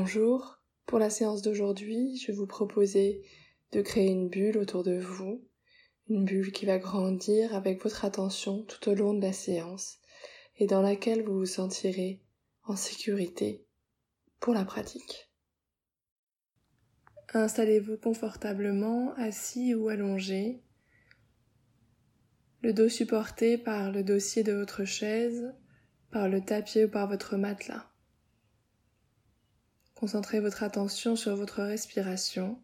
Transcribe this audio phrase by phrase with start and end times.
[0.00, 3.20] Bonjour, pour la séance d'aujourd'hui, je vais vous proposer
[3.72, 5.44] de créer une bulle autour de vous,
[6.08, 9.98] une bulle qui va grandir avec votre attention tout au long de la séance
[10.56, 12.22] et dans laquelle vous vous sentirez
[12.62, 13.66] en sécurité
[14.38, 15.32] pour la pratique.
[17.34, 20.62] Installez-vous confortablement, assis ou allongé,
[22.62, 25.52] le dos supporté par le dossier de votre chaise,
[26.12, 27.90] par le tapis ou par votre matelas.
[29.98, 32.56] Concentrez votre attention sur votre respiration,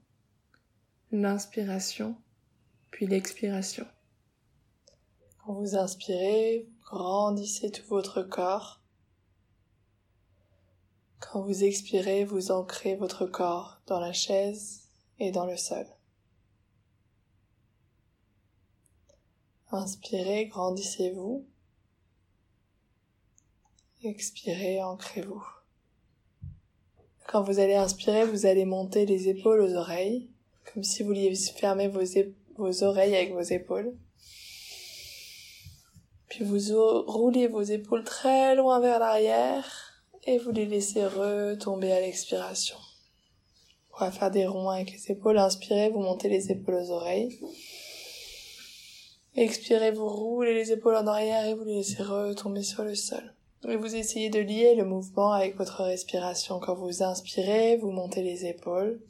[1.11, 2.17] l'inspiration,
[2.93, 3.89] puis l'expiration.
[5.39, 8.81] Quand vous inspirez, grandissez tout votre corps.
[11.19, 15.89] Quand vous expirez, vous ancrez votre corps dans la chaise et dans le sol.
[19.73, 21.45] Inspirez, grandissez-vous.
[24.05, 25.45] Expirez, ancrez-vous.
[27.35, 30.31] Quand vous allez inspirer, vous allez monter les épaules aux oreilles,
[30.73, 33.93] comme si vous vouliez fermer vos, oreilles avec vos épaules.
[36.29, 36.61] Puis vous
[37.09, 39.67] roulez vos épaules très loin vers l'arrière
[40.23, 42.77] et vous les laissez retomber à l'expiration.
[43.95, 45.39] On va faire des ronds avec les épaules.
[45.39, 47.37] Inspirez, vous montez les épaules aux oreilles.
[49.35, 53.34] Expirez, vous roulez les épaules en arrière et vous les laissez retomber sur le sol.
[53.67, 56.61] Vous essayez de lier le mouvement avec votre respiration.
[56.61, 59.01] Quand vous inspirez, vous montez les épaules.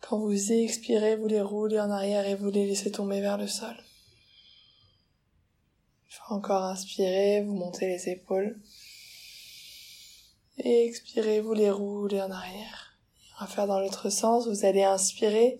[0.00, 3.48] Quand vous expirez, vous les roulez en arrière et vous les laissez tomber vers le
[3.48, 3.74] sol.
[6.28, 8.56] Encore inspirer, vous montez les épaules.
[10.58, 12.96] Expirez, vous les roulez en arrière.
[13.36, 14.46] On va faire dans l'autre sens.
[14.46, 15.58] Vous allez inspirer,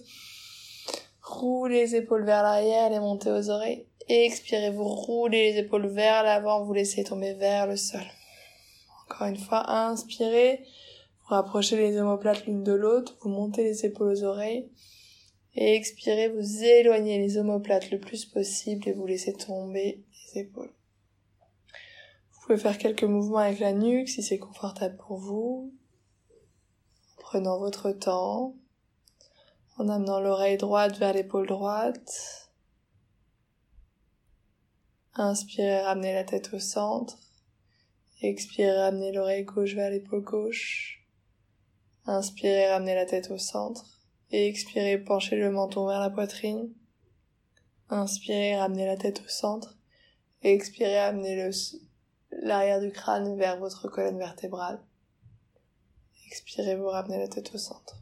[1.21, 3.90] rouler les épaules vers l'arrière, les monter aux oreilles.
[4.09, 8.03] Expirez, vous roulez les épaules vers l'avant, vous laissez tomber vers le sol.
[9.05, 10.65] Encore une fois, inspirez,
[11.23, 14.69] vous rapprochez les omoplates l'une de l'autre, vous montez les épaules aux oreilles.
[15.55, 20.73] Et expirez, vous éloignez les omoplates le plus possible et vous laissez tomber les épaules.
[22.33, 25.73] Vous pouvez faire quelques mouvements avec la nuque si c'est confortable pour vous.
[27.17, 28.55] En prenant votre temps.
[29.79, 32.50] En amenant l'oreille droite vers l'épaule droite.
[35.23, 37.19] Inspirez, ramenez la tête au centre.
[38.23, 41.05] Expirez, ramenez l'oreille gauche vers l'épaule gauche.
[42.07, 43.85] Inspirez, ramenez la tête au centre.
[44.31, 46.73] Et expirez, penchez le menton vers la poitrine.
[47.91, 49.77] Inspirez, ramenez la tête au centre.
[50.43, 51.51] Et expirez, amenez
[52.31, 54.81] l'arrière du crâne vers votre colonne vertébrale.
[56.29, 57.99] Expirez, vous ramenez la tête au centre.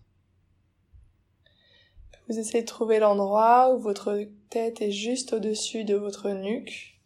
[2.29, 6.98] Vous essayez de trouver l'endroit où votre tête est juste au-dessus de votre nuque,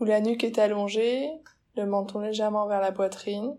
[0.00, 1.30] où la nuque est allongée,
[1.76, 3.54] le menton légèrement vers la poitrine.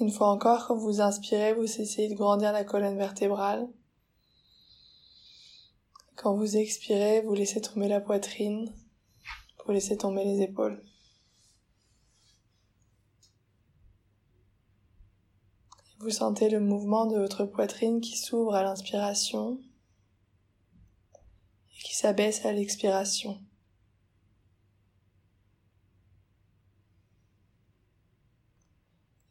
[0.00, 3.68] Une fois encore, quand vous inspirez, vous essayez de grandir la colonne vertébrale.
[6.16, 8.72] Quand vous expirez, vous laissez tomber la poitrine,
[9.66, 10.82] vous laissez tomber les épaules.
[15.98, 19.60] Vous sentez le mouvement de votre poitrine qui s'ouvre à l'inspiration
[21.82, 23.40] qui s'abaisse à l'expiration.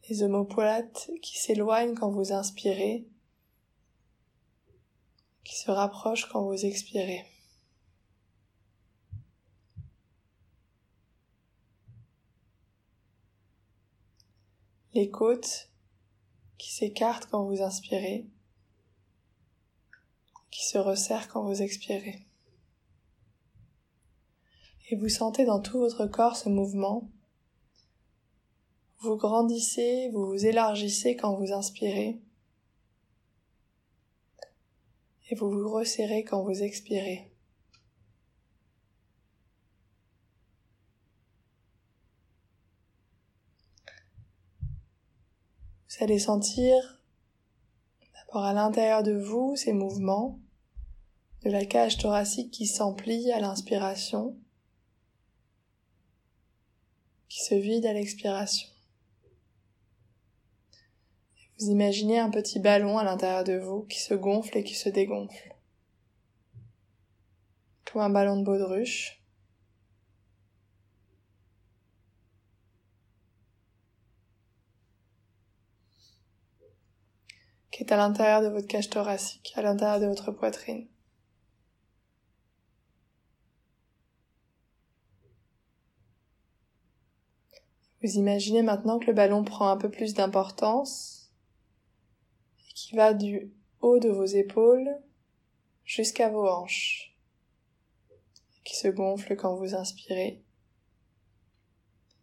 [0.08, 3.06] Les omoplates qui s'éloignent quand vous inspirez
[5.52, 7.26] qui se rapproche quand vous expirez.
[14.94, 15.70] Les côtes
[16.56, 18.26] qui s'écartent quand vous inspirez,
[20.50, 22.26] qui se resserrent quand vous expirez.
[24.92, 27.08] Et vous sentez dans tout votre corps ce mouvement.
[28.98, 32.20] Vous grandissez, vous vous élargissez quand vous inspirez
[35.30, 37.32] et vous vous resserrez quand vous expirez.
[45.88, 47.00] Vous allez sentir
[48.14, 50.38] d'abord à l'intérieur de vous ces mouvements
[51.44, 54.36] de la cage thoracique qui s'emplit à l'inspiration,
[57.32, 58.68] qui se vide à l'expiration.
[61.58, 64.90] Vous imaginez un petit ballon à l'intérieur de vous qui se gonfle et qui se
[64.90, 65.56] dégonfle.
[67.86, 69.18] Comme un ballon de baudruche.
[77.70, 80.91] qui est à l'intérieur de votre cage thoracique, à l'intérieur de votre poitrine.
[88.02, 91.30] Vous imaginez maintenant que le ballon prend un peu plus d'importance
[92.68, 94.90] et qui va du haut de vos épaules
[95.84, 97.16] jusqu'à vos hanches,
[98.64, 100.42] qui se gonfle quand vous inspirez,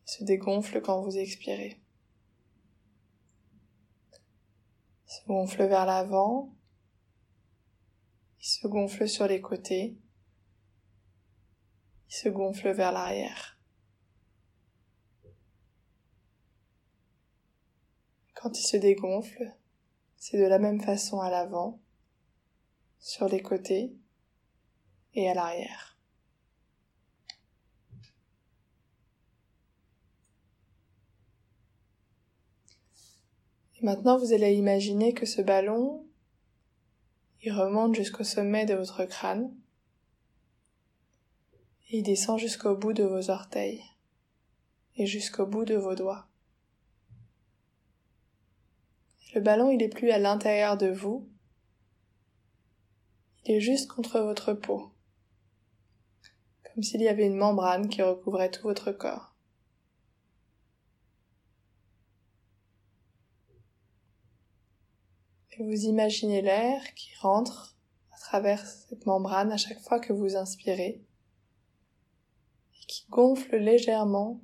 [0.04, 1.80] se dégonfle quand vous expirez.
[5.06, 6.54] Se gonfle vers l'avant,
[8.40, 9.96] se gonfle sur les côtés,
[12.10, 13.59] il se gonfle vers l'arrière.
[18.42, 19.54] Quand il se dégonfle,
[20.16, 21.78] c'est de la même façon à l'avant,
[22.98, 23.94] sur les côtés
[25.14, 25.98] et à l'arrière.
[33.82, 36.08] Maintenant, vous allez imaginer que ce ballon,
[37.42, 39.54] il remonte jusqu'au sommet de votre crâne
[41.90, 43.84] et il descend jusqu'au bout de vos orteils
[44.96, 46.29] et jusqu'au bout de vos doigts.
[49.34, 51.30] Le ballon, il est plus à l'intérieur de vous.
[53.46, 54.92] Il est juste contre votre peau.
[56.64, 59.36] Comme s'il y avait une membrane qui recouvrait tout votre corps.
[65.52, 67.78] Et vous imaginez l'air qui rentre
[68.12, 71.04] à travers cette membrane à chaque fois que vous inspirez
[72.74, 74.42] et qui gonfle légèrement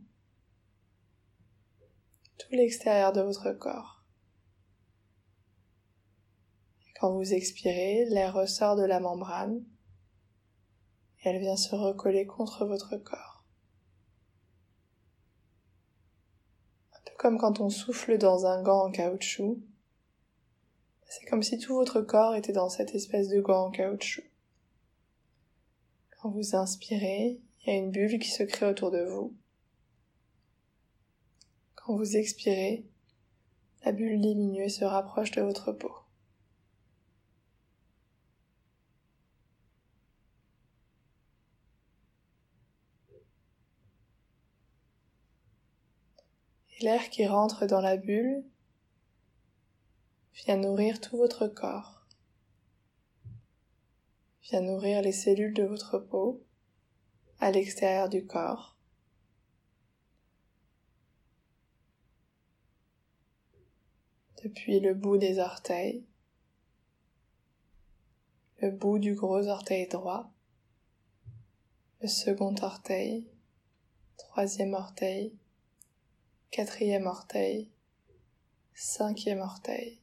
[2.37, 3.94] tout l'extérieur de votre corps.
[6.99, 9.61] Quand vous expirez, l'air ressort de la membrane
[11.19, 13.43] et elle vient se recoller contre votre corps.
[16.93, 19.59] Un peu comme quand on souffle dans un gant en caoutchouc.
[21.07, 24.23] C'est comme si tout votre corps était dans cette espèce de gant en caoutchouc.
[26.11, 29.35] Quand vous inspirez, il y a une bulle qui se crée autour de vous.
[31.75, 32.85] Quand vous expirez,
[33.83, 36.04] la bulle diminue et se rapproche de votre peau.
[46.85, 48.45] L'air qui rentre dans la bulle
[50.35, 52.05] vient nourrir tout votre corps,
[54.43, 56.45] vient nourrir les cellules de votre peau
[57.39, 58.77] à l'extérieur du corps.
[64.43, 66.05] Depuis le bout des orteils,
[68.61, 70.31] le bout du gros orteil droit,
[72.01, 73.27] le second orteil,
[74.17, 75.35] troisième orteil,
[76.51, 77.69] quatrième orteil,
[78.73, 79.99] cinquième orteil.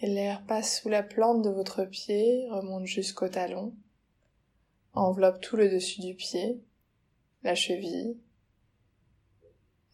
[0.00, 3.74] Et l'air passe sous la plante de votre pied, remonte jusqu'au talon,
[4.94, 6.62] enveloppe tout le dessus du pied,
[7.42, 8.18] la cheville,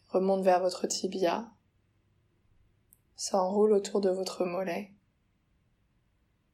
[0.08, 1.50] remonte vers votre tibia,
[3.16, 4.92] s'enroule autour de votre mollet,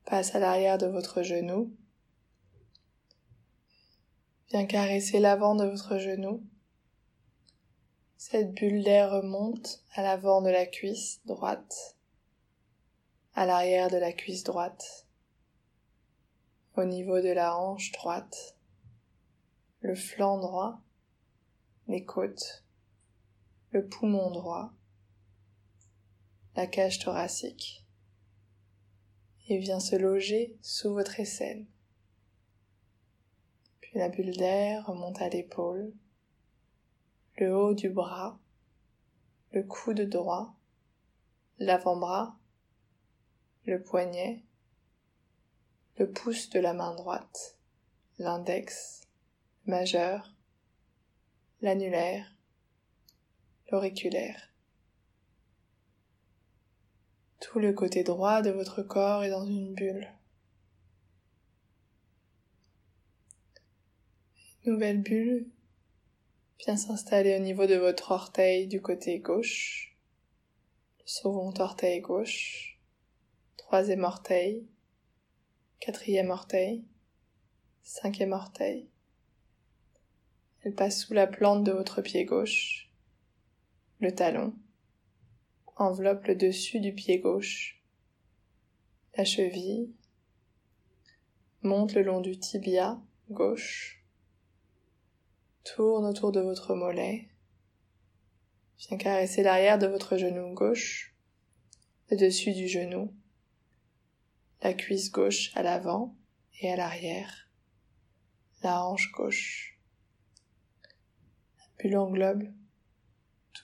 [0.04, 1.74] passe à l'arrière de votre genou,
[4.50, 6.42] vient caresser l'avant de votre genou,
[8.24, 11.96] cette bulle d'air remonte à l'avant de la cuisse droite,
[13.34, 15.08] à l'arrière de la cuisse droite,
[16.76, 18.56] au niveau de la hanche droite,
[19.80, 20.80] le flanc droit,
[21.88, 22.62] les côtes,
[23.72, 24.72] le poumon droit,
[26.54, 27.84] la cage thoracique,
[29.48, 31.66] et vient se loger sous votre aisselle.
[33.80, 35.92] Puis la bulle d'air remonte à l'épaule,
[37.42, 38.38] le haut du bras,
[39.50, 40.54] le coude droit,
[41.58, 42.38] l'avant-bras,
[43.64, 44.44] le poignet,
[45.98, 47.58] le pouce de la main droite,
[48.20, 49.08] l'index,
[49.66, 50.36] majeur,
[51.62, 52.32] l'annulaire,
[53.72, 54.52] l'auriculaire.
[57.40, 60.08] Tout le côté droit de votre corps est dans une bulle.
[64.64, 65.50] nouvelle bulle
[66.64, 69.96] Viens s'installer au niveau de votre orteil du côté gauche,
[71.00, 72.78] le second orteil gauche,
[73.56, 74.64] troisième orteil,
[75.80, 76.84] quatrième orteil,
[77.82, 78.88] cinquième orteil.
[80.60, 82.92] Elle passe sous la plante de votre pied gauche,
[83.98, 84.54] le talon,
[85.74, 87.82] enveloppe le dessus du pied gauche,
[89.16, 89.90] la cheville,
[91.62, 94.01] monte le long du tibia gauche,
[95.64, 97.28] tourne autour de votre mollet.
[98.78, 101.14] Viens caresser l'arrière de votre genou gauche,
[102.10, 103.14] le dessus du genou,
[104.62, 106.14] la cuisse gauche à l'avant
[106.60, 107.48] et à l'arrière,
[108.62, 109.78] la hanche gauche.
[111.58, 112.52] La bulle englobe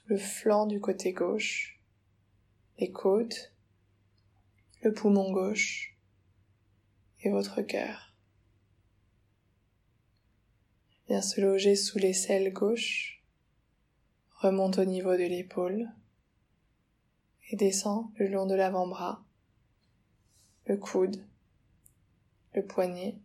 [0.08, 1.78] le flanc du côté gauche,
[2.78, 3.52] les côtes,
[4.82, 5.98] le poumon gauche
[7.20, 8.07] et votre cœur.
[11.08, 13.22] Vient se loger sous l'aisselle gauche,
[14.36, 15.88] remonte au niveau de l'épaule
[17.48, 19.24] et descend le long de l'avant-bras,
[20.66, 21.24] le coude,
[22.52, 23.16] le poignet,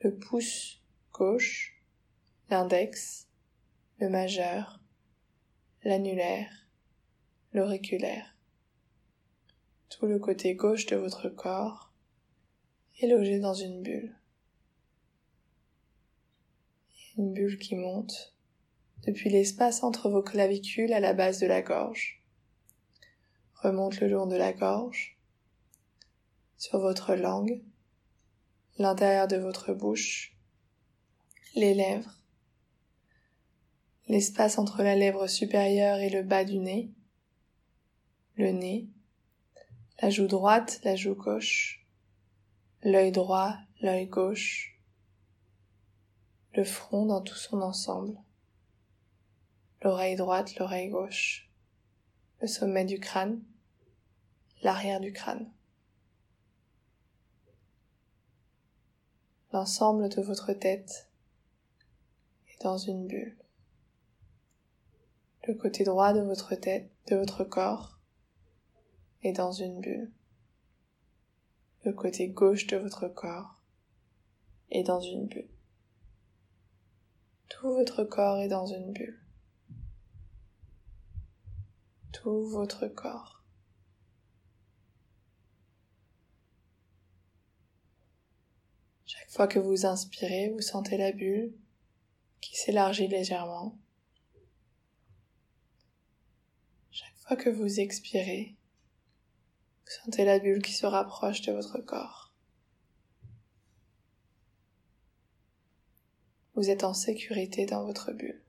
[0.00, 0.82] le pouce
[1.12, 1.80] gauche,
[2.50, 3.28] l'index,
[4.00, 4.80] le majeur,
[5.84, 6.66] l'annulaire,
[7.52, 8.34] l'auriculaire.
[9.88, 11.92] Tout le côté gauche de votre corps
[13.00, 14.17] est logé dans une bulle.
[17.18, 18.32] Une bulle qui monte
[19.04, 22.22] depuis l'espace entre vos clavicules à la base de la gorge.
[23.54, 25.18] Remonte le long de la gorge,
[26.58, 27.60] sur votre langue,
[28.78, 30.36] l'intérieur de votre bouche,
[31.56, 32.22] les lèvres,
[34.06, 36.92] l'espace entre la lèvre supérieure et le bas du nez,
[38.36, 38.86] le nez,
[40.00, 41.84] la joue droite, la joue gauche,
[42.84, 44.77] l'œil droit, l'œil gauche,
[46.58, 48.20] le front dans tout son ensemble,
[49.80, 51.48] l'oreille droite, l'oreille gauche,
[52.40, 53.40] le sommet du crâne,
[54.62, 55.48] l'arrière du crâne.
[59.52, 61.08] L'ensemble de votre tête
[62.48, 63.38] est dans une bulle.
[65.46, 68.00] Le côté droit de votre tête, de votre corps,
[69.22, 70.10] est dans une bulle.
[71.84, 73.62] Le côté gauche de votre corps
[74.72, 75.48] est dans une bulle.
[77.48, 79.20] Tout votre corps est dans une bulle.
[82.12, 83.42] Tout votre corps.
[89.06, 91.52] Chaque fois que vous inspirez, vous sentez la bulle
[92.40, 93.78] qui s'élargit légèrement
[97.36, 98.56] que vous expirez,
[99.84, 102.27] vous sentez la bulle qui se rapproche de votre corps.
[106.58, 108.42] Vous êtes en sécurité dans votre bulle.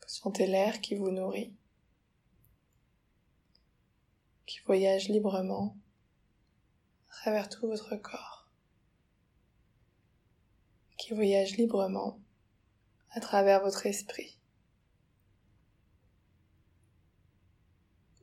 [0.00, 1.54] Vous sentez l'air qui vous nourrit,
[4.44, 5.76] qui voyage librement
[7.10, 8.50] à travers tout votre corps
[10.98, 12.18] qui voyage librement
[13.12, 14.36] à travers votre esprit.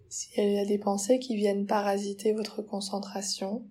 [0.10, 3.70] S'il y a des pensées qui viennent parasiter votre concentration,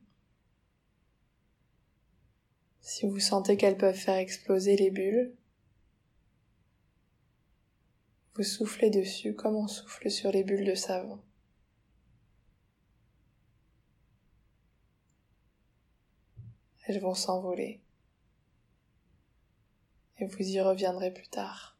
[2.81, 5.35] si vous sentez qu'elles peuvent faire exploser les bulles,
[8.35, 11.21] vous soufflez dessus comme on souffle sur les bulles de savon.
[16.87, 17.81] Elles vont s'envoler
[20.19, 21.78] et vous y reviendrez plus tard.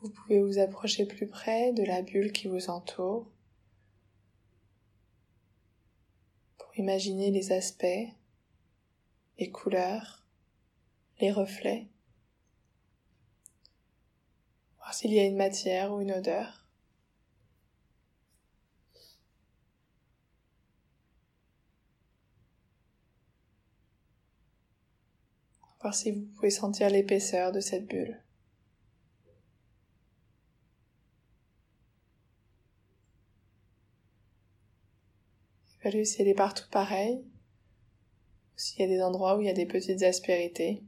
[0.00, 3.26] Vous pouvez vous approcher plus près de la bulle qui vous entoure
[6.58, 8.08] pour imaginer les aspects,
[9.38, 10.24] les couleurs,
[11.20, 11.86] les reflets
[14.92, 16.66] s'il y a une matière ou une odeur.
[25.80, 28.20] Voir si vous pouvez sentir l'épaisseur de cette bulle.
[35.82, 37.24] Évaluez si elle partout pareille,
[38.54, 40.82] s'il y a des endroits où il y a des petites aspérités.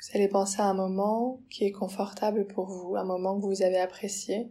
[0.00, 3.62] Vous allez penser à un moment qui est confortable pour vous, un moment que vous
[3.62, 4.50] avez apprécié.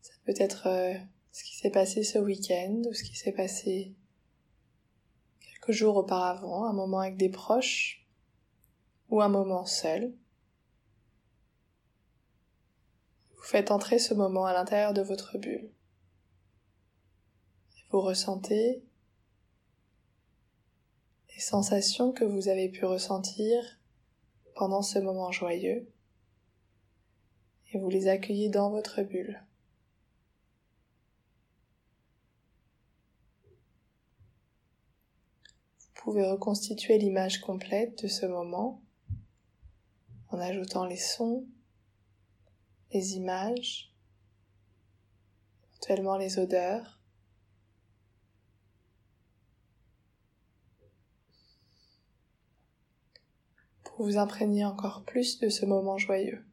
[0.00, 0.94] Ça peut être euh,
[1.30, 3.94] ce qui s'est passé ce week-end ou ce qui s'est passé
[5.40, 8.06] quelques jours auparavant, un moment avec des proches
[9.10, 10.14] ou un moment seul.
[13.36, 15.70] Vous faites entrer ce moment à l'intérieur de votre bulle.
[17.90, 18.82] vous ressentez
[21.34, 23.78] les sensations que vous avez pu ressentir
[24.56, 25.86] pendant ce moment joyeux
[27.72, 29.44] et vous les accueillez dans votre bulle.
[35.78, 38.80] Vous pouvez reconstituer l'image complète de ce moment
[40.30, 41.44] en ajoutant les sons,
[42.92, 43.92] les images,
[45.70, 46.95] éventuellement les odeurs.
[53.96, 56.44] Pour vous imprégner encore plus de ce moment joyeux.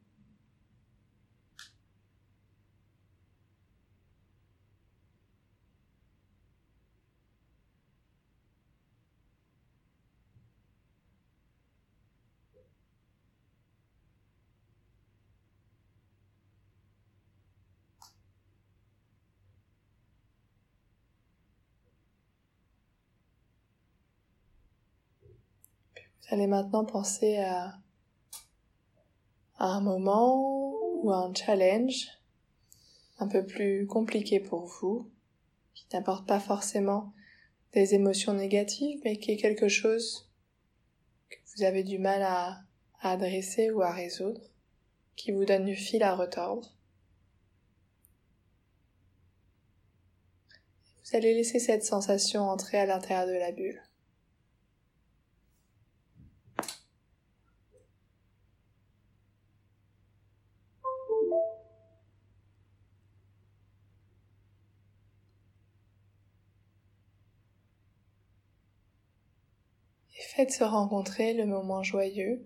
[26.34, 27.78] Allez maintenant penser à,
[29.60, 32.08] un moment ou à un challenge
[33.20, 35.12] un peu plus compliqué pour vous,
[35.74, 37.12] qui n'apporte pas forcément
[37.72, 40.28] des émotions négatives, mais qui est quelque chose
[41.30, 42.64] que vous avez du mal à
[43.00, 44.40] adresser ou à résoudre,
[45.14, 46.76] qui vous donne du fil à retordre.
[51.04, 53.83] Vous allez laisser cette sensation entrer à l'intérieur de la bulle.
[70.34, 72.44] Faites se rencontrer le moment joyeux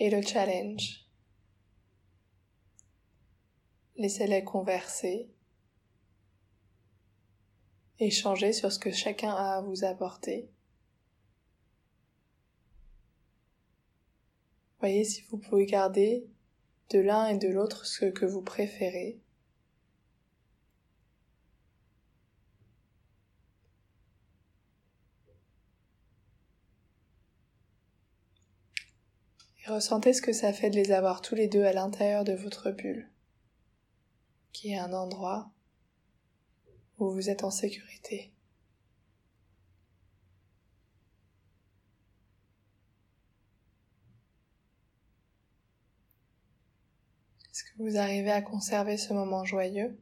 [0.00, 1.06] et le challenge.
[3.94, 5.30] Laissez-les converser,
[8.00, 10.50] échanger sur ce que chacun a à vous apporter.
[14.80, 16.26] Voyez si vous pouvez garder
[16.88, 19.20] de l'un et de l'autre ce que vous préférez
[29.64, 32.32] et ressentez ce que ça fait de les avoir tous les deux à l'intérieur de
[32.32, 33.10] votre bulle,
[34.52, 35.50] qui est un endroit
[36.98, 38.32] où vous êtes en sécurité.
[47.50, 49.98] Est-ce que vous arrivez à conserver ce moment joyeux?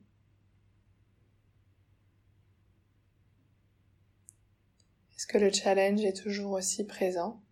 [5.16, 7.42] Est-ce que le challenge est toujours aussi présent?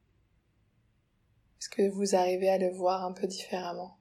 [1.83, 3.99] Vous arrivez à le voir un peu différemment.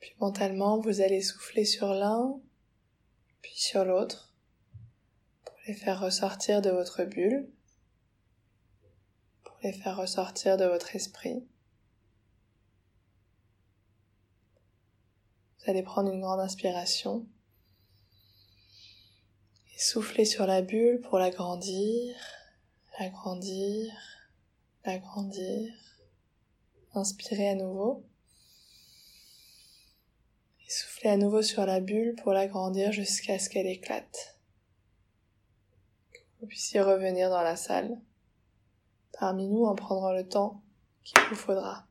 [0.00, 2.40] Puis mentalement, vous allez souffler sur l'un,
[3.42, 4.29] puis sur l'autre
[5.74, 7.48] faire ressortir de votre bulle,
[9.42, 11.44] pour les faire ressortir de votre esprit.
[15.58, 17.26] Vous allez prendre une grande inspiration
[19.74, 22.16] et souffler sur la bulle pour l'agrandir,
[22.98, 23.92] l'agrandir,
[24.84, 25.74] l'agrandir.
[26.94, 28.04] Inspirez à nouveau.
[30.66, 34.39] Et soufflez à nouveau sur la bulle pour l'agrandir jusqu'à ce qu'elle éclate
[36.40, 37.98] vous puissiez revenir dans la salle
[39.18, 40.62] parmi nous en prendra le temps
[41.04, 41.89] qu'il vous faudra.